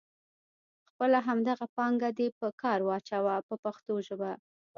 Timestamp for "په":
2.39-2.47, 3.47-3.55